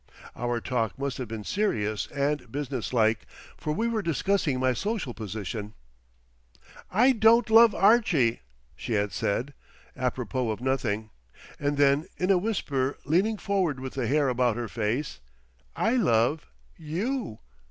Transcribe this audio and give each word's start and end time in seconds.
Our 0.35 0.59
talk 0.59 0.97
must 0.97 1.19
have 1.19 1.27
been 1.27 1.43
serious 1.43 2.07
and 2.07 2.51
business 2.51 2.91
like, 2.91 3.27
for 3.55 3.71
we 3.71 3.87
were 3.87 4.01
discussing 4.01 4.59
my 4.59 4.73
social 4.73 5.13
position. 5.13 5.75
"I 6.89 7.11
don't 7.11 7.51
love 7.51 7.75
Archie," 7.75 8.41
she 8.75 8.93
had 8.93 9.11
said, 9.13 9.53
apropos 9.95 10.49
of 10.49 10.59
nothing; 10.59 11.11
and 11.59 11.77
then 11.77 12.07
in 12.17 12.31
a 12.31 12.39
whisper, 12.39 12.97
leaning 13.05 13.37
forward 13.37 13.79
with 13.79 13.93
the 13.93 14.07
hair 14.07 14.27
about 14.27 14.55
her 14.57 14.67
face, 14.67 15.19
"I 15.75 15.97
love 15.97 16.47
_you! 16.79 17.37